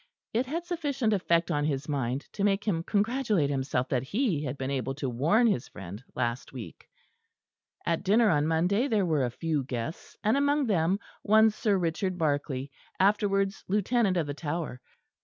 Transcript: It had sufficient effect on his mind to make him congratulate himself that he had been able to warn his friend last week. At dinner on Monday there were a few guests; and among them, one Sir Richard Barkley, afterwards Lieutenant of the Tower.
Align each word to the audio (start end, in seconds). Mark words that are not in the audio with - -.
It 0.33 0.47
had 0.47 0.65
sufficient 0.65 1.13
effect 1.13 1.51
on 1.51 1.63
his 1.63 1.87
mind 1.87 2.21
to 2.33 2.43
make 2.43 2.63
him 2.63 2.81
congratulate 2.81 3.51
himself 3.51 3.87
that 3.89 4.01
he 4.01 4.43
had 4.43 4.57
been 4.57 4.71
able 4.71 4.95
to 4.95 5.07
warn 5.07 5.45
his 5.45 5.67
friend 5.67 6.03
last 6.15 6.51
week. 6.51 6.87
At 7.85 8.01
dinner 8.01 8.31
on 8.31 8.47
Monday 8.47 8.87
there 8.87 9.05
were 9.05 9.23
a 9.25 9.29
few 9.29 9.63
guests; 9.63 10.17
and 10.23 10.35
among 10.35 10.65
them, 10.65 10.97
one 11.21 11.51
Sir 11.51 11.77
Richard 11.77 12.17
Barkley, 12.17 12.71
afterwards 12.99 13.63
Lieutenant 13.67 14.17
of 14.17 14.25
the 14.25 14.33
Tower. 14.33 14.81